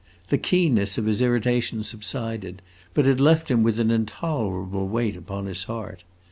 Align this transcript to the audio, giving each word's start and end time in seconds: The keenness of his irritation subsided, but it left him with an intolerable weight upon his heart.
The 0.29 0.39
keenness 0.39 0.97
of 0.97 1.05
his 1.05 1.21
irritation 1.21 1.83
subsided, 1.83 2.63
but 2.95 3.05
it 3.05 3.19
left 3.19 3.51
him 3.51 3.61
with 3.61 3.79
an 3.79 3.91
intolerable 3.91 4.87
weight 4.87 5.15
upon 5.15 5.45
his 5.45 5.65
heart. 5.65 6.01